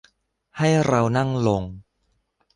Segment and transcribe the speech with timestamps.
[0.57, 1.63] ให้เรานั่งลง